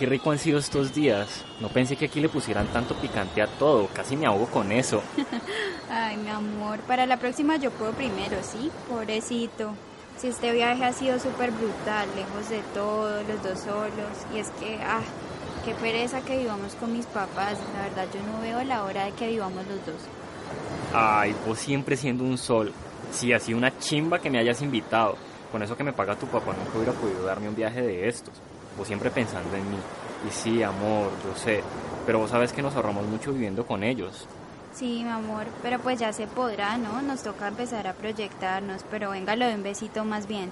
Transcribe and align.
qué 0.00 0.06
rico 0.06 0.30
han 0.30 0.38
sido 0.38 0.58
estos 0.58 0.94
días. 0.94 1.44
No 1.60 1.68
pensé 1.68 1.94
que 1.94 2.06
aquí 2.06 2.20
le 2.20 2.30
pusieran 2.30 2.66
tanto 2.68 2.94
picante 2.94 3.42
a 3.42 3.46
todo, 3.46 3.86
casi 3.88 4.16
me 4.16 4.24
ahogo 4.24 4.46
con 4.46 4.72
eso. 4.72 5.02
Ay, 5.90 6.16
mi 6.16 6.30
amor, 6.30 6.80
para 6.80 7.04
la 7.04 7.18
próxima 7.18 7.56
yo 7.56 7.70
puedo 7.70 7.92
primero, 7.92 8.38
¿sí? 8.42 8.70
Pobrecito. 8.88 9.74
Si 10.16 10.28
este 10.28 10.52
viaje 10.52 10.86
ha 10.86 10.92
sido 10.94 11.18
súper 11.18 11.50
brutal, 11.50 12.08
lejos 12.16 12.48
de 12.48 12.60
todo, 12.72 13.22
los 13.24 13.42
dos 13.42 13.60
solos. 13.60 14.16
Y 14.34 14.38
es 14.38 14.48
que, 14.52 14.78
ah, 14.82 15.02
qué 15.66 15.74
pereza 15.74 16.22
que 16.22 16.38
vivamos 16.38 16.74
con 16.76 16.94
mis 16.94 17.04
papás. 17.04 17.58
La 17.76 17.82
verdad, 17.82 18.06
yo 18.14 18.22
no 18.22 18.40
veo 18.40 18.64
la 18.64 18.84
hora 18.84 19.04
de 19.04 19.12
que 19.12 19.28
vivamos 19.28 19.66
los 19.66 19.84
dos. 19.84 20.02
Ay, 20.94 21.34
vos 21.46 21.58
siempre 21.58 21.98
siendo 21.98 22.24
un 22.24 22.38
sol. 22.38 22.72
Sí, 23.12 23.34
ha 23.34 23.38
sido 23.38 23.58
una 23.58 23.78
chimba 23.78 24.18
que 24.18 24.30
me 24.30 24.38
hayas 24.38 24.62
invitado. 24.62 25.16
Con 25.52 25.62
eso 25.62 25.76
que 25.76 25.84
me 25.84 25.92
paga 25.92 26.16
tu 26.16 26.26
papá 26.26 26.54
nunca 26.56 26.78
hubiera 26.78 26.92
podido 26.92 27.24
darme 27.24 27.50
un 27.50 27.54
viaje 27.54 27.82
de 27.82 28.08
estos. 28.08 28.40
Vos 28.76 28.86
siempre 28.86 29.10
pensando 29.10 29.56
en 29.56 29.70
mí. 29.70 29.76
Y 30.28 30.30
sí, 30.30 30.62
amor, 30.62 31.10
yo 31.24 31.34
sé. 31.36 31.62
Pero 32.06 32.18
vos 32.18 32.30
sabes 32.30 32.52
que 32.52 32.62
nos 32.62 32.74
ahorramos 32.74 33.06
mucho 33.06 33.32
viviendo 33.32 33.66
con 33.66 33.82
ellos. 33.82 34.26
Sí, 34.74 35.02
mi 35.02 35.10
amor, 35.10 35.46
pero 35.62 35.80
pues 35.80 35.98
ya 35.98 36.12
se 36.12 36.26
podrá, 36.26 36.78
¿no? 36.78 37.02
Nos 37.02 37.22
toca 37.22 37.48
empezar 37.48 37.86
a 37.88 37.92
proyectarnos, 37.92 38.84
pero 38.90 39.10
venga, 39.10 39.34
lo 39.34 39.46
de 39.46 39.54
un 39.54 39.62
besito 39.62 40.04
más 40.04 40.26
bien. 40.26 40.50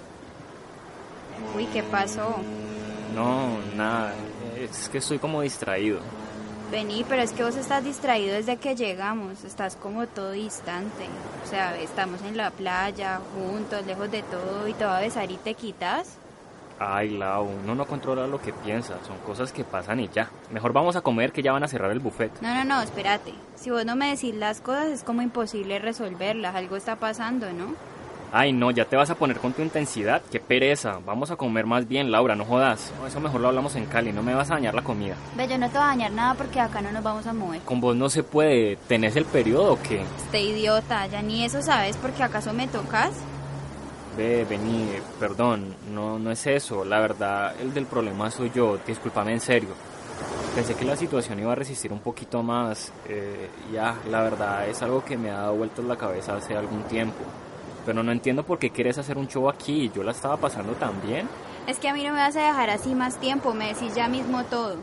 Uy, 1.56 1.66
¿qué 1.66 1.82
pasó? 1.84 2.36
No, 3.14 3.58
nada. 3.76 4.12
Es 4.58 4.88
que 4.88 4.98
estoy 4.98 5.18
como 5.18 5.42
distraído. 5.42 6.00
Vení, 6.70 7.04
pero 7.08 7.22
es 7.22 7.32
que 7.32 7.44
vos 7.44 7.56
estás 7.56 7.82
distraído 7.84 8.34
desde 8.34 8.58
que 8.58 8.76
llegamos, 8.76 9.44
estás 9.44 9.76
como 9.76 10.06
todo 10.06 10.32
distante. 10.32 11.06
O 11.44 11.48
sea, 11.48 11.78
estamos 11.78 12.20
en 12.22 12.36
la 12.36 12.50
playa, 12.50 13.20
juntos, 13.34 13.86
lejos 13.86 14.10
de 14.10 14.22
todo, 14.22 14.68
y 14.68 14.74
te 14.74 14.84
va 14.84 14.98
a 14.98 15.00
besar 15.00 15.30
y 15.30 15.36
te 15.36 15.54
quitas. 15.54 16.16
Ay, 16.80 17.10
Lau, 17.10 17.48
uno 17.64 17.74
no 17.74 17.86
controla 17.86 18.26
lo 18.26 18.40
que 18.40 18.52
piensa, 18.52 18.94
son 19.06 19.18
cosas 19.26 19.52
que 19.52 19.64
pasan 19.64 19.98
y 20.00 20.08
ya. 20.08 20.30
Mejor 20.50 20.72
vamos 20.72 20.94
a 20.94 21.00
comer 21.00 21.32
que 21.32 21.42
ya 21.42 21.52
van 21.52 21.64
a 21.64 21.68
cerrar 21.68 21.90
el 21.90 21.98
buffet. 21.98 22.30
No, 22.40 22.54
no, 22.54 22.64
no, 22.64 22.82
espérate. 22.82 23.34
Si 23.56 23.70
vos 23.70 23.84
no 23.84 23.96
me 23.96 24.10
decís 24.10 24.34
las 24.34 24.60
cosas 24.60 24.86
es 24.88 25.02
como 25.02 25.22
imposible 25.22 25.78
resolverlas, 25.80 26.54
algo 26.54 26.76
está 26.76 26.96
pasando, 26.96 27.52
¿no? 27.52 27.74
Ay, 28.30 28.52
no, 28.52 28.70
ya 28.70 28.84
te 28.84 28.94
vas 28.94 29.08
a 29.08 29.14
poner 29.14 29.38
con 29.38 29.54
tu 29.54 29.62
intensidad. 29.62 30.20
Qué 30.30 30.38
pereza. 30.38 30.98
Vamos 31.04 31.30
a 31.30 31.36
comer 31.36 31.64
más 31.64 31.88
bien, 31.88 32.10
Laura, 32.10 32.34
no 32.34 32.44
jodas. 32.44 32.92
eso 33.06 33.20
mejor 33.20 33.40
lo 33.40 33.48
hablamos 33.48 33.74
en 33.74 33.86
Cali, 33.86 34.12
no 34.12 34.22
me 34.22 34.34
vas 34.34 34.50
a 34.50 34.54
dañar 34.54 34.74
la 34.74 34.82
comida. 34.82 35.16
Ve, 35.34 35.48
yo 35.48 35.56
no 35.56 35.66
te 35.68 35.78
voy 35.78 35.82
a 35.82 35.86
dañar 35.86 36.12
nada 36.12 36.34
porque 36.34 36.60
acá 36.60 36.82
no 36.82 36.92
nos 36.92 37.02
vamos 37.02 37.26
a 37.26 37.32
mover. 37.32 37.62
Con 37.62 37.80
vos 37.80 37.96
no 37.96 38.10
se 38.10 38.22
puede. 38.22 38.76
¿Tenés 38.86 39.16
el 39.16 39.24
periodo 39.24 39.72
o 39.72 39.82
qué? 39.82 40.02
Este 40.18 40.42
idiota, 40.42 41.06
ya 41.06 41.22
ni 41.22 41.44
eso 41.44 41.62
sabes 41.62 41.96
porque 41.96 42.22
acaso 42.22 42.52
me 42.52 42.68
tocas. 42.68 43.12
Ve, 44.18 44.44
vení, 44.44 44.90
perdón, 45.20 45.76
no, 45.94 46.18
no 46.18 46.32
es 46.32 46.44
eso. 46.48 46.84
La 46.84 46.98
verdad, 46.98 47.54
el 47.60 47.72
del 47.72 47.86
problema 47.86 48.30
soy 48.32 48.50
yo. 48.52 48.76
Discúlpame 48.84 49.32
en 49.32 49.40
serio. 49.40 49.70
Pensé 50.56 50.74
que 50.74 50.84
la 50.84 50.96
situación 50.96 51.38
iba 51.38 51.52
a 51.52 51.54
resistir 51.54 51.92
un 51.92 52.00
poquito 52.00 52.42
más. 52.42 52.92
Eh, 53.08 53.48
ya, 53.72 53.94
la 54.10 54.22
verdad, 54.22 54.68
es 54.68 54.82
algo 54.82 55.04
que 55.04 55.16
me 55.16 55.30
ha 55.30 55.42
dado 55.42 55.54
vueltas 55.54 55.84
la 55.84 55.96
cabeza 55.96 56.34
hace 56.34 56.56
algún 56.56 56.82
tiempo 56.82 57.24
pero 57.88 58.02
no 58.02 58.12
entiendo 58.12 58.42
por 58.42 58.58
qué 58.58 58.68
quieres 58.68 58.98
hacer 58.98 59.16
un 59.16 59.28
show 59.28 59.48
aquí. 59.48 59.90
Yo 59.94 60.02
la 60.02 60.10
estaba 60.10 60.36
pasando 60.36 60.74
tan 60.74 61.00
bien. 61.00 61.26
Es 61.66 61.78
que 61.78 61.88
a 61.88 61.94
mí 61.94 62.04
no 62.04 62.12
me 62.12 62.18
vas 62.18 62.36
a 62.36 62.42
dejar 62.42 62.68
así 62.68 62.94
más 62.94 63.18
tiempo, 63.18 63.54
me 63.54 63.68
decís 63.68 63.94
ya 63.94 64.08
mismo 64.08 64.44
todo. 64.44 64.76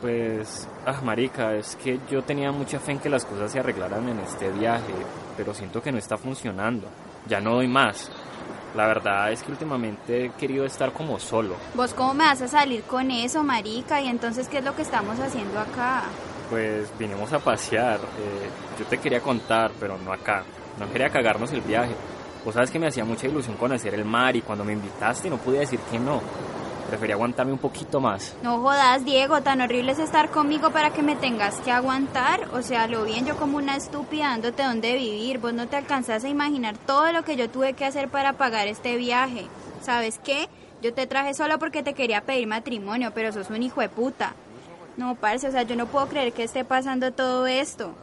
Pues, 0.00 0.68
ah, 0.84 1.00
marica, 1.02 1.54
es 1.54 1.76
que 1.76 1.98
yo 2.10 2.22
tenía 2.22 2.52
mucha 2.52 2.78
fe 2.78 2.92
en 2.92 2.98
que 2.98 3.08
las 3.08 3.24
cosas 3.24 3.50
se 3.50 3.58
arreglaran 3.58 4.08
en 4.08 4.18
este 4.20 4.50
viaje, 4.50 4.92
pero 5.36 5.54
siento 5.54 5.80
que 5.80 5.90
no 5.90 5.98
está 5.98 6.18
funcionando. 6.18 6.86
Ya 7.26 7.40
no 7.40 7.54
doy 7.54 7.66
más. 7.66 8.10
La 8.76 8.86
verdad 8.86 9.32
es 9.32 9.42
que 9.42 9.50
últimamente 9.50 10.26
he 10.26 10.30
querido 10.32 10.66
estar 10.66 10.92
como 10.92 11.18
solo. 11.18 11.56
¿Vos 11.74 11.94
cómo 11.94 12.12
me 12.12 12.24
vas 12.24 12.42
a 12.42 12.48
salir 12.48 12.82
con 12.82 13.10
eso, 13.10 13.42
marica? 13.42 14.02
¿Y 14.02 14.08
entonces 14.08 14.48
qué 14.48 14.58
es 14.58 14.64
lo 14.64 14.76
que 14.76 14.82
estamos 14.82 15.18
haciendo 15.18 15.58
acá? 15.58 16.02
Pues 16.50 16.92
vinimos 16.98 17.32
a 17.32 17.38
pasear. 17.38 17.96
Eh, 17.96 18.50
yo 18.78 18.84
te 18.84 18.98
quería 18.98 19.20
contar, 19.20 19.72
pero 19.80 19.96
no 19.96 20.12
acá. 20.12 20.44
No 20.78 20.92
quería 20.92 21.08
cagarnos 21.08 21.52
el 21.52 21.62
viaje. 21.62 21.94
Vos 22.44 22.54
sabes 22.54 22.70
que 22.70 22.78
me 22.78 22.86
hacía 22.86 23.04
mucha 23.04 23.26
ilusión 23.26 23.56
conocer 23.56 23.94
el 23.94 24.04
mar 24.04 24.36
y 24.36 24.42
cuando 24.42 24.62
me 24.62 24.74
invitaste 24.74 25.30
no 25.30 25.38
pude 25.38 25.60
decir 25.60 25.80
que 25.90 25.98
no. 25.98 26.20
Prefería 26.88 27.16
aguantarme 27.16 27.52
un 27.52 27.58
poquito 27.58 28.00
más. 28.00 28.36
No 28.42 28.60
jodas, 28.60 29.04
Diego, 29.04 29.40
tan 29.42 29.60
horrible 29.60 29.92
es 29.92 29.98
estar 29.98 30.30
conmigo 30.30 30.70
para 30.70 30.90
que 30.90 31.02
me 31.02 31.16
tengas 31.16 31.60
que 31.60 31.72
aguantar. 31.72 32.48
O 32.52 32.62
sea, 32.62 32.86
lo 32.86 33.04
bien 33.04 33.26
yo 33.26 33.36
como 33.36 33.56
una 33.56 33.76
estúpida 33.76 34.28
dándote 34.28 34.62
dónde 34.62 34.94
vivir. 34.94 35.38
Vos 35.38 35.52
no 35.52 35.66
te 35.66 35.76
alcanzas 35.76 36.24
a 36.24 36.28
imaginar 36.28 36.76
todo 36.78 37.12
lo 37.12 37.24
que 37.24 37.36
yo 37.36 37.50
tuve 37.50 37.72
que 37.72 37.84
hacer 37.84 38.08
para 38.08 38.34
pagar 38.34 38.68
este 38.68 38.96
viaje. 38.96 39.46
¿Sabes 39.82 40.20
qué? 40.22 40.48
Yo 40.82 40.94
te 40.94 41.06
traje 41.06 41.34
solo 41.34 41.58
porque 41.58 41.82
te 41.82 41.94
quería 41.94 42.20
pedir 42.20 42.46
matrimonio, 42.46 43.10
pero 43.14 43.32
sos 43.32 43.50
un 43.50 43.62
hijo 43.62 43.80
de 43.80 43.88
puta. 43.88 44.34
No, 44.96 45.14
parce, 45.16 45.48
o 45.48 45.50
sea, 45.50 45.62
yo 45.62 45.76
no 45.76 45.86
puedo 45.86 46.06
creer 46.06 46.32
que 46.32 46.44
esté 46.44 46.64
pasando 46.64 47.12
todo 47.12 47.46
esto. 47.46 47.94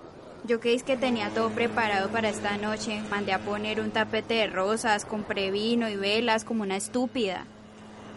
Yo 0.45 0.59
que 0.59 0.77
que 0.79 0.97
tenía 0.97 1.29
todo 1.29 1.49
preparado 1.49 2.09
para 2.09 2.29
esta 2.29 2.57
noche. 2.57 3.01
Mandé 3.09 3.31
a 3.31 3.39
poner 3.39 3.79
un 3.79 3.91
tapete 3.91 4.33
de 4.33 4.47
rosas, 4.47 5.05
compré 5.05 5.51
vino 5.51 5.87
y 5.87 5.95
velas 5.95 6.43
como 6.43 6.63
una 6.63 6.75
estúpida. 6.75 7.45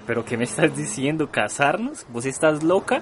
¿Pero 0.07 0.25
qué 0.25 0.37
me 0.37 0.45
estás 0.45 0.77
diciendo? 0.77 1.31
¿Casarnos? 1.31 2.07
¿Vos 2.11 2.27
estás 2.27 2.63
loca? 2.63 3.01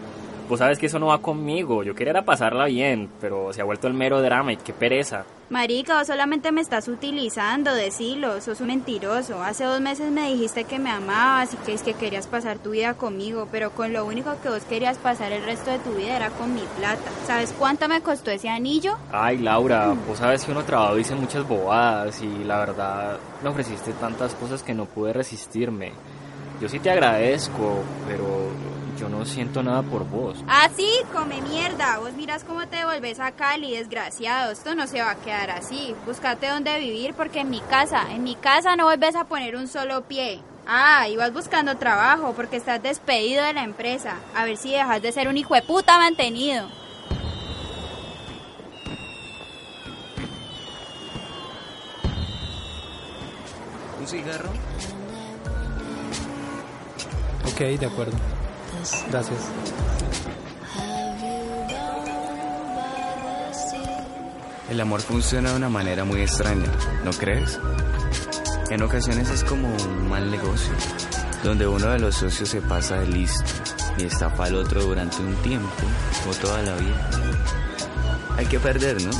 Vos 0.48 0.58
sabes 0.58 0.78
que 0.78 0.86
eso 0.86 0.98
no 0.98 1.06
va 1.06 1.22
conmigo. 1.22 1.82
Yo 1.82 1.94
quería 1.94 2.22
pasarla 2.22 2.66
bien, 2.66 3.10
pero 3.20 3.52
se 3.52 3.62
ha 3.62 3.64
vuelto 3.64 3.86
el 3.86 3.94
mero 3.94 4.20
drama 4.20 4.52
y 4.52 4.56
qué 4.58 4.74
pereza. 4.74 5.24
Marica, 5.48 5.98
vos 5.98 6.06
solamente 6.06 6.52
me 6.52 6.60
estás 6.60 6.88
utilizando, 6.88 7.74
decilo, 7.74 8.40
sos 8.40 8.60
un 8.60 8.68
mentiroso. 8.68 9.42
Hace 9.42 9.64
dos 9.64 9.80
meses 9.80 10.10
me 10.10 10.30
dijiste 10.32 10.64
que 10.64 10.78
me 10.78 10.90
amabas 10.90 11.54
y 11.54 11.56
que 11.58 11.74
es 11.74 11.82
que 11.82 11.94
querías 11.94 12.26
pasar 12.26 12.58
tu 12.58 12.70
vida 12.70 12.94
conmigo, 12.94 13.48
pero 13.52 13.70
con 13.70 13.92
lo 13.92 14.04
único 14.04 14.34
que 14.42 14.48
vos 14.48 14.64
querías 14.64 14.98
pasar 14.98 15.32
el 15.32 15.44
resto 15.44 15.70
de 15.70 15.78
tu 15.78 15.92
vida 15.94 16.16
era 16.16 16.30
con 16.30 16.54
mi 16.54 16.64
plata. 16.78 17.10
¿Sabes 17.26 17.54
cuánto 17.58 17.88
me 17.88 18.00
costó 18.00 18.30
ese 18.30 18.48
anillo? 18.48 18.96
Ay, 19.12 19.38
Laura, 19.38 19.94
vos 20.06 20.18
sabes 20.18 20.44
que 20.44 20.52
uno 20.52 20.64
trabajó 20.64 20.98
y 20.98 21.02
hice 21.02 21.14
muchas 21.14 21.46
bobadas 21.46 22.20
y 22.22 22.44
la 22.44 22.58
verdad 22.58 23.18
me 23.42 23.50
ofreciste 23.50 23.92
tantas 23.92 24.34
cosas 24.34 24.62
que 24.62 24.74
no 24.74 24.86
pude 24.86 25.12
resistirme. 25.12 25.92
Yo 26.60 26.68
sí 26.68 26.78
te 26.78 26.90
agradezco, 26.90 27.82
pero 28.06 28.50
yo 28.98 29.08
no 29.08 29.24
siento 29.24 29.62
nada 29.62 29.82
por 29.82 30.08
vos. 30.08 30.42
Ah, 30.48 30.68
sí, 30.74 30.88
come 31.12 31.42
mierda. 31.42 31.98
Vos 31.98 32.12
miras 32.12 32.44
cómo 32.44 32.66
te 32.68 32.84
vuelves 32.84 33.18
a 33.20 33.32
Cali, 33.32 33.76
desgraciado. 33.76 34.52
Esto 34.52 34.74
no 34.74 34.86
se 34.86 35.02
va 35.02 35.10
a 35.10 35.16
quedar 35.16 35.50
así. 35.50 35.94
Búscate 36.06 36.48
dónde 36.48 36.78
vivir 36.78 37.14
porque 37.14 37.40
en 37.40 37.50
mi 37.50 37.60
casa, 37.60 38.12
en 38.12 38.22
mi 38.22 38.36
casa 38.36 38.76
no 38.76 38.84
vuelves 38.84 39.16
a 39.16 39.24
poner 39.24 39.56
un 39.56 39.66
solo 39.66 40.02
pie. 40.04 40.40
Ah, 40.66 41.08
y 41.08 41.16
vas 41.16 41.32
buscando 41.32 41.76
trabajo 41.76 42.32
porque 42.34 42.56
estás 42.56 42.82
despedido 42.82 43.44
de 43.44 43.52
la 43.52 43.64
empresa. 43.64 44.16
A 44.34 44.44
ver 44.44 44.56
si 44.56 44.70
dejas 44.72 45.02
de 45.02 45.12
ser 45.12 45.28
un 45.28 45.36
hijo 45.36 45.54
de 45.54 45.62
puta 45.62 45.98
mantenido. 45.98 46.68
¿Un 54.00 54.06
cigarro? 54.06 54.50
Ok, 57.46 57.60
de 57.78 57.86
acuerdo. 57.86 58.16
Gracias. 59.10 59.38
El 64.70 64.80
amor 64.80 65.00
funciona 65.02 65.50
de 65.50 65.56
una 65.56 65.68
manera 65.68 66.04
muy 66.04 66.20
extraña, 66.22 66.66
¿no 67.04 67.12
crees? 67.12 67.60
En 68.70 68.82
ocasiones 68.82 69.30
es 69.30 69.44
como 69.44 69.68
un 69.68 70.08
mal 70.08 70.30
negocio, 70.30 70.72
donde 71.44 71.66
uno 71.66 71.90
de 71.90 71.98
los 71.98 72.16
socios 72.16 72.48
se 72.48 72.60
pasa 72.60 72.96
de 72.96 73.06
listo 73.06 73.44
y 73.98 74.04
estafa 74.04 74.46
al 74.46 74.56
otro 74.56 74.82
durante 74.82 75.18
un 75.18 75.34
tiempo 75.36 75.68
o 76.28 76.34
toda 76.34 76.62
la 76.62 76.74
vida. 76.76 77.10
Hay 78.36 78.46
que 78.46 78.58
perder, 78.58 79.00
¿no? 79.02 79.12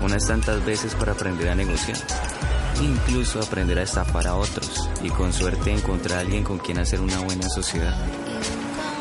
Unas 0.00 0.26
tantas 0.26 0.64
veces 0.64 0.94
para 0.94 1.12
aprender 1.12 1.48
a 1.48 1.54
negociar. 1.54 1.98
Incluso 2.82 3.40
aprender 3.40 3.78
a 3.78 3.82
estafar 3.82 4.26
a 4.26 4.36
otros 4.36 4.88
y 5.02 5.08
con 5.10 5.32
suerte 5.32 5.72
encontrar 5.72 6.18
a 6.18 6.20
alguien 6.22 6.44
con 6.44 6.58
quien 6.58 6.78
hacer 6.78 7.00
una 7.00 7.18
buena 7.20 7.48
sociedad. 7.48 7.96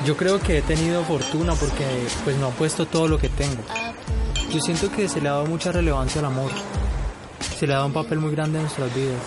Yo 0.06 0.18
creo 0.18 0.40
que 0.40 0.58
he 0.58 0.62
tenido 0.62 1.04
fortuna 1.04 1.54
porque 1.56 1.86
pues 2.24 2.36
no 2.38 2.50
he 2.50 2.52
puesto 2.52 2.86
todo 2.86 3.08
lo 3.08 3.18
que 3.18 3.30
tengo. 3.30 3.64
Yo 4.52 4.60
siento 4.60 4.92
que 4.92 5.08
se 5.08 5.22
le 5.22 5.30
ha 5.30 5.34
dado 5.34 5.46
mucha 5.46 5.72
relevancia 5.72 6.20
al 6.20 6.26
amor. 6.26 6.52
Se 7.58 7.66
le 7.66 7.74
ha 7.74 7.78
dado 7.78 7.88
un 7.88 7.94
papel 7.94 8.20
muy 8.20 8.32
grande 8.32 8.60
en 8.60 8.64
nuestras 8.64 8.94
vidas. 8.94 9.20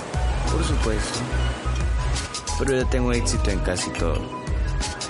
Por 0.53 0.63
supuesto. 0.65 1.19
Pero 2.59 2.77
yo 2.77 2.87
tengo 2.87 3.13
éxito 3.13 3.51
en 3.51 3.59
casi 3.61 3.91
todo. 3.91 4.21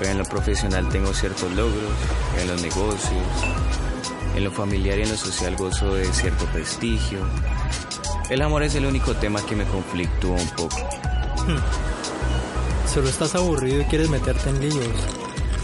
en 0.00 0.18
lo 0.18 0.24
profesional 0.24 0.88
tengo 0.88 1.12
ciertos 1.12 1.50
logros, 1.52 1.92
en 2.40 2.48
los 2.48 2.62
negocios, 2.62 3.26
en 4.36 4.44
lo 4.44 4.50
familiar 4.50 4.98
y 4.98 5.02
en 5.02 5.10
lo 5.10 5.16
social 5.16 5.56
gozo 5.56 5.94
de 5.94 6.04
cierto 6.12 6.44
prestigio. 6.46 7.20
El 8.28 8.42
amor 8.42 8.64
es 8.64 8.74
el 8.74 8.86
único 8.86 9.14
tema 9.14 9.40
que 9.46 9.54
me 9.54 9.64
conflictúa 9.64 10.36
un 10.36 10.48
poco. 10.48 10.76
Solo 12.92 13.08
estás 13.08 13.36
aburrido 13.36 13.82
y 13.82 13.84
quieres 13.84 14.10
meterte 14.10 14.50
en 14.50 14.60
líos. 14.60 14.96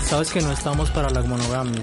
Sabes 0.05 0.31
que 0.31 0.41
no 0.41 0.53
estamos 0.53 0.91
para 0.91 1.11
la 1.11 1.23
monogamia. 1.23 1.83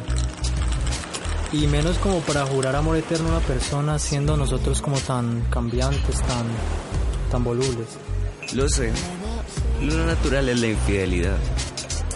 Y 1.52 1.68
menos 1.68 1.98
como 1.98 2.22
para 2.22 2.46
jurar 2.46 2.78
amor 2.78 2.96
eterno 2.96 3.28
a 3.28 3.38
una 3.38 3.40
persona 3.48 4.00
siendo 4.00 4.38
nosotros 4.38 4.82
como 4.82 4.98
tan 5.00 5.42
cambiantes, 5.50 6.22
tan, 6.22 6.46
tan 7.30 7.44
volubles. 7.44 7.98
Lo 8.54 8.70
sé. 8.70 8.94
Lo 9.82 10.06
natural 10.06 10.48
es 10.48 10.62
la 10.62 10.68
infidelidad. 10.68 11.38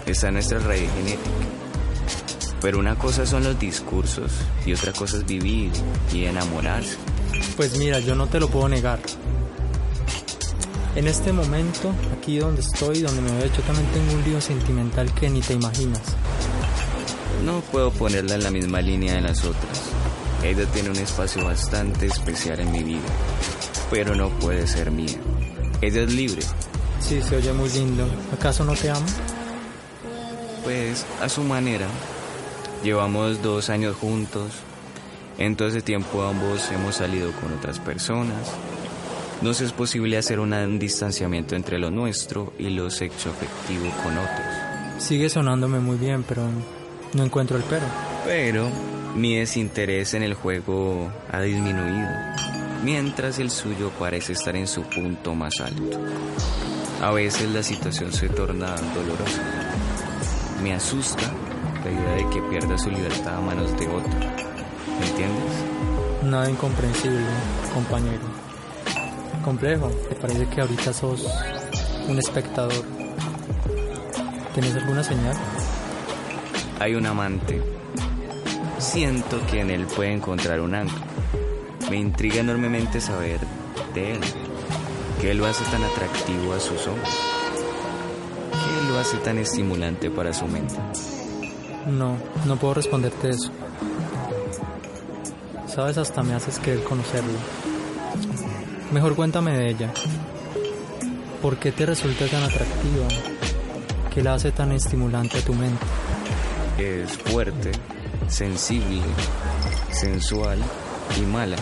Está 0.05 0.29
en 0.29 0.35
nuestra 0.35 0.59
raíz 0.59 0.89
genética. 0.93 1.29
Pero 2.61 2.79
una 2.79 2.95
cosa 2.95 3.25
son 3.25 3.43
los 3.43 3.59
discursos 3.59 4.31
y 4.65 4.73
otra 4.73 4.93
cosa 4.93 5.17
es 5.17 5.25
vivir 5.25 5.71
y 6.13 6.25
enamorarse. 6.25 6.97
Pues 7.55 7.77
mira, 7.77 7.99
yo 7.99 8.15
no 8.15 8.27
te 8.27 8.39
lo 8.39 8.47
puedo 8.47 8.67
negar. 8.67 8.99
En 10.95 11.07
este 11.07 11.31
momento, 11.31 11.91
aquí 12.17 12.37
donde 12.37 12.61
estoy, 12.61 13.01
donde 13.01 13.21
me 13.21 13.31
veo, 13.31 13.45
yo 13.45 13.61
también 13.63 13.87
tengo 13.93 14.13
un 14.13 14.23
lío 14.23 14.41
sentimental 14.41 15.13
que 15.13 15.29
ni 15.29 15.41
te 15.41 15.53
imaginas. 15.53 16.01
No 17.45 17.61
puedo 17.71 17.91
ponerla 17.91 18.35
en 18.35 18.43
la 18.43 18.51
misma 18.51 18.81
línea 18.81 19.15
de 19.15 19.21
las 19.21 19.43
otras. 19.43 19.81
Ella 20.43 20.65
tiene 20.67 20.89
un 20.89 20.97
espacio 20.97 21.43
bastante 21.45 22.07
especial 22.07 22.59
en 22.59 22.71
mi 22.71 22.83
vida, 22.83 23.07
pero 23.89 24.15
no 24.15 24.29
puede 24.39 24.67
ser 24.67 24.91
mía. 24.91 25.17
Ella 25.81 26.01
es 26.01 26.13
libre. 26.13 26.41
Sí, 26.99 27.21
se 27.21 27.35
oye 27.35 27.53
muy 27.53 27.69
lindo. 27.69 28.07
¿Acaso 28.31 28.63
no 28.63 28.73
te 28.73 28.89
amo? 28.89 29.05
Pues 30.63 31.05
a 31.21 31.29
su 31.29 31.43
manera. 31.43 31.87
Llevamos 32.83 33.41
dos 33.41 33.69
años 33.69 33.95
juntos. 33.95 34.51
En 35.37 35.55
todo 35.55 35.67
ese 35.67 35.81
tiempo 35.81 36.23
ambos 36.23 36.71
hemos 36.71 36.95
salido 36.95 37.31
con 37.33 37.53
otras 37.53 37.79
personas. 37.79 38.53
No 39.41 39.51
es 39.51 39.71
posible 39.73 40.17
hacer 40.17 40.39
un 40.39 40.79
distanciamiento 40.79 41.55
entre 41.55 41.79
lo 41.79 41.91
nuestro 41.91 42.53
y 42.57 42.69
lo 42.69 42.89
sexo 42.89 43.29
afectivo 43.29 43.89
con 44.03 44.17
otros. 44.17 44.47
Sigue 44.99 45.27
sonándome 45.29 45.79
muy 45.79 45.97
bien, 45.97 46.23
pero 46.23 46.43
no 47.13 47.23
encuentro 47.23 47.57
el 47.57 47.63
pero. 47.63 47.85
Pero 48.25 48.69
mi 49.15 49.35
desinterés 49.35 50.13
en 50.13 50.23
el 50.23 50.33
juego 50.33 51.11
ha 51.31 51.41
disminuido, 51.41 52.07
mientras 52.83 53.37
el 53.39 53.51
suyo 53.51 53.91
parece 53.99 54.33
estar 54.33 54.55
en 54.55 54.67
su 54.67 54.83
punto 54.83 55.35
más 55.35 55.59
alto. 55.59 55.99
A 57.01 57.11
veces 57.11 57.49
la 57.49 57.63
situación 57.63 58.13
se 58.13 58.29
torna 58.29 58.75
dolorosa. 58.95 59.41
Me 60.63 60.73
asusta 60.73 61.23
la 61.83 61.91
idea 61.91 62.13
de 62.13 62.29
que 62.29 62.41
pierda 62.43 62.77
su 62.77 62.89
libertad 62.89 63.35
a 63.35 63.41
manos 63.41 63.77
de 63.77 63.87
otro. 63.89 64.52
¿Me 64.99 65.07
entiendes? 65.07 66.23
Nada 66.23 66.49
incomprensible, 66.49 67.25
compañero 67.73 68.43
complejo. 69.43 69.89
¿Te 70.09 70.15
parece 70.15 70.47
que 70.47 70.61
ahorita 70.61 70.93
sos 70.93 71.27
un 72.07 72.17
espectador? 72.17 72.83
¿Tienes 74.53 74.75
alguna 74.75 75.03
señal? 75.03 75.35
Hay 76.79 76.95
un 76.95 77.05
amante. 77.05 77.61
Siento 78.79 79.45
que 79.47 79.61
en 79.61 79.69
él 79.69 79.85
puede 79.85 80.13
encontrar 80.13 80.59
un 80.61 80.73
ángel. 80.73 81.01
Me 81.89 81.97
intriga 81.97 82.39
enormemente 82.39 82.99
saber 82.99 83.39
de 83.93 84.13
él. 84.13 84.19
¿Qué 85.21 85.33
lo 85.33 85.45
hace 85.45 85.63
tan 85.65 85.83
atractivo 85.83 86.53
a 86.53 86.59
sus 86.59 86.87
ojos? 86.87 87.09
¿Qué 88.51 88.91
lo 88.91 88.99
hace 88.99 89.17
tan 89.17 89.37
estimulante 89.37 90.09
para 90.09 90.33
su 90.33 90.47
mente? 90.47 90.75
No, 91.87 92.17
no 92.45 92.55
puedo 92.57 92.75
responderte 92.75 93.29
eso. 93.29 93.51
Sabes, 95.73 95.97
hasta 95.97 96.21
me 96.21 96.35
haces 96.35 96.59
querer 96.59 96.83
conocerlo. 96.83 97.33
Mejor 98.91 99.15
cuéntame 99.15 99.57
de 99.57 99.69
ella. 99.69 99.91
¿Por 101.41 101.57
qué 101.57 101.71
te 101.71 101.87
resulta 101.87 102.27
tan 102.27 102.43
atractiva? 102.43 103.07
¿Qué 104.13 104.21
la 104.21 104.35
hace 104.35 104.51
tan 104.51 104.71
estimulante 104.71 105.39
a 105.39 105.41
tu 105.41 105.53
mente? 105.55 105.83
Es 106.77 107.17
fuerte, 107.17 107.71
sensible, 108.27 109.01
sensual 109.89 110.59
y 111.17 111.21
mala. 111.21 111.57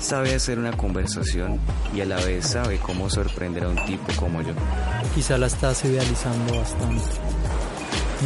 Sabe 0.00 0.34
hacer 0.34 0.58
una 0.58 0.74
conversación 0.74 1.60
y 1.94 2.00
a 2.00 2.06
la 2.06 2.16
vez 2.16 2.46
sabe 2.46 2.78
cómo 2.78 3.10
sorprender 3.10 3.64
a 3.64 3.68
un 3.68 3.84
tipo 3.84 4.06
como 4.18 4.40
yo. 4.40 4.54
Quizá 5.14 5.36
la 5.36 5.48
estás 5.48 5.84
idealizando 5.84 6.58
bastante. 6.58 7.04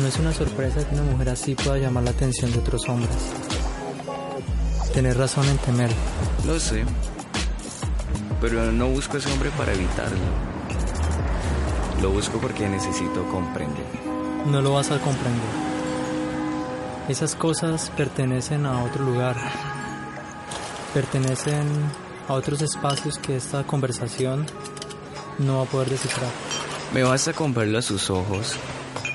No 0.00 0.06
es 0.06 0.16
una 0.20 0.32
sorpresa 0.32 0.88
que 0.88 0.94
una 0.94 1.10
mujer 1.10 1.30
así 1.30 1.56
pueda 1.56 1.78
llamar 1.78 2.04
la 2.04 2.10
atención 2.10 2.52
de 2.52 2.58
otros 2.60 2.88
hombres. 2.88 3.49
Tienes 4.92 5.16
razón 5.16 5.48
en 5.48 5.58
temer. 5.58 5.90
Lo 6.44 6.58
sé, 6.58 6.84
pero 8.40 8.72
no 8.72 8.88
busco 8.88 9.18
ese 9.18 9.30
hombre 9.30 9.50
para 9.50 9.72
evitarlo. 9.72 10.18
Lo 12.02 12.10
busco 12.10 12.38
porque 12.38 12.68
necesito 12.68 13.24
comprender. 13.28 13.84
No 14.46 14.60
lo 14.60 14.72
vas 14.72 14.90
a 14.90 14.98
comprender. 14.98 15.70
Esas 17.08 17.34
cosas 17.34 17.92
pertenecen 17.96 18.66
a 18.66 18.82
otro 18.82 19.04
lugar. 19.04 19.36
Pertenecen 20.94 21.68
a 22.28 22.32
otros 22.32 22.62
espacios 22.62 23.18
que 23.18 23.36
esta 23.36 23.64
conversación 23.64 24.46
no 25.38 25.58
va 25.58 25.62
a 25.62 25.66
poder 25.66 25.90
descifrar. 25.90 26.30
Me 26.94 27.02
basta 27.02 27.32
con 27.32 27.54
verlo 27.54 27.78
a 27.78 27.82
sus 27.82 28.10
ojos 28.10 28.56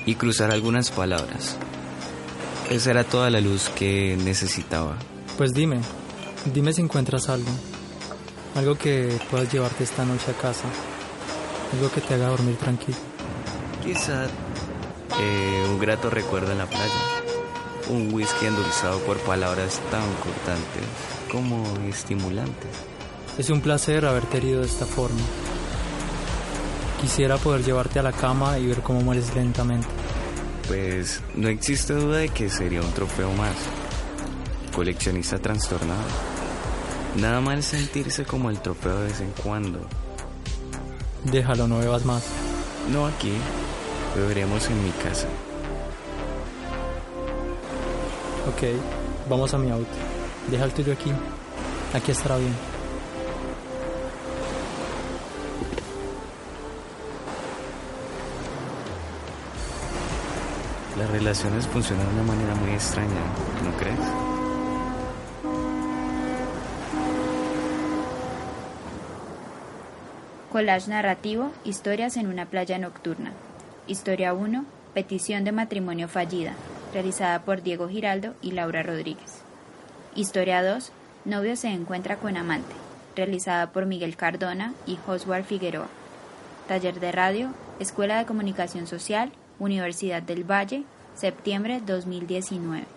y 0.06 0.14
cruzar 0.14 0.52
algunas 0.52 0.90
palabras. 0.90 1.58
Esa 2.70 2.90
era 2.92 3.04
toda 3.04 3.28
la 3.30 3.40
luz 3.40 3.68
que 3.70 4.16
necesitaba. 4.22 4.96
Pues 5.36 5.52
dime, 5.52 5.80
dime 6.54 6.72
si 6.72 6.80
encuentras 6.80 7.28
algo. 7.28 7.50
Algo 8.54 8.74
que 8.76 9.18
puedas 9.30 9.52
llevarte 9.52 9.84
esta 9.84 10.02
noche 10.06 10.30
a 10.30 10.34
casa. 10.34 10.64
Algo 11.74 11.90
que 11.90 12.00
te 12.00 12.14
haga 12.14 12.28
dormir 12.28 12.56
tranquilo. 12.56 12.96
Quizá 13.84 14.24
eh, 15.20 15.66
un 15.68 15.78
grato 15.78 16.08
recuerdo 16.08 16.52
en 16.52 16.58
la 16.58 16.66
playa. 16.66 16.94
Un 17.90 18.14
whisky 18.14 18.46
endulzado 18.46 18.98
por 19.00 19.18
palabras 19.18 19.78
tan 19.90 20.10
cortantes 20.14 20.84
como 21.30 21.62
estimulantes. 21.86 22.70
Es 23.36 23.50
un 23.50 23.60
placer 23.60 24.06
haberte 24.06 24.38
herido 24.38 24.60
de 24.60 24.66
esta 24.66 24.86
forma. 24.86 25.20
Quisiera 27.02 27.36
poder 27.36 27.62
llevarte 27.62 27.98
a 27.98 28.02
la 28.02 28.12
cama 28.12 28.58
y 28.58 28.68
ver 28.68 28.80
cómo 28.80 29.02
mueres 29.02 29.34
lentamente. 29.34 29.86
Pues 30.66 31.20
no 31.34 31.48
existe 31.48 31.92
duda 31.92 32.16
de 32.16 32.30
que 32.30 32.48
sería 32.48 32.80
un 32.80 32.90
trofeo 32.92 33.30
más. 33.32 33.54
Coleccionista 34.76 35.38
trastornado. 35.38 36.02
Nada 37.16 37.40
mal 37.40 37.62
sentirse 37.62 38.26
como 38.26 38.50
el 38.50 38.58
trofeo 38.60 38.98
de 38.98 39.06
vez 39.06 39.20
en 39.22 39.30
cuando. 39.42 39.80
Déjalo, 41.24 41.66
no 41.66 41.78
bebas 41.78 42.04
más. 42.04 42.22
No 42.92 43.06
aquí, 43.06 43.32
beberemos 44.14 44.68
en 44.68 44.84
mi 44.84 44.90
casa. 44.90 45.28
Ok, 48.48 48.78
vamos 49.30 49.54
a 49.54 49.58
mi 49.58 49.70
auto. 49.70 49.86
Deja 50.50 50.64
el 50.64 50.72
tuyo 50.72 50.92
aquí. 50.92 51.10
Aquí 51.94 52.12
estará 52.12 52.36
bien. 52.36 52.54
Las 60.98 61.10
relaciones 61.10 61.66
funcionan 61.66 62.06
de 62.08 62.14
una 62.20 62.24
manera 62.24 62.54
muy 62.56 62.72
extraña, 62.72 63.22
¿no 63.64 63.74
crees? 63.78 64.05
Collage 70.56 70.88
narrativo, 70.88 71.52
historias 71.66 72.16
en 72.16 72.28
una 72.28 72.46
playa 72.46 72.78
nocturna. 72.78 73.32
Historia 73.86 74.32
1, 74.32 74.64
petición 74.94 75.44
de 75.44 75.52
matrimonio 75.52 76.08
fallida, 76.08 76.54
realizada 76.94 77.40
por 77.42 77.62
Diego 77.62 77.90
Giraldo 77.90 78.32
y 78.40 78.52
Laura 78.52 78.82
Rodríguez. 78.82 79.42
Historia 80.14 80.62
2, 80.62 80.92
novio 81.26 81.56
se 81.56 81.68
encuentra 81.68 82.16
con 82.16 82.38
amante, 82.38 82.72
realizada 83.14 83.70
por 83.70 83.84
Miguel 83.84 84.16
Cardona 84.16 84.72
y 84.86 84.98
Oswald 85.06 85.44
Figueroa. 85.44 85.88
Taller 86.68 87.00
de 87.00 87.12
radio, 87.12 87.50
Escuela 87.78 88.16
de 88.16 88.24
Comunicación 88.24 88.86
Social, 88.86 89.32
Universidad 89.58 90.22
del 90.22 90.50
Valle, 90.50 90.84
septiembre 91.16 91.82
2019. 91.84 92.95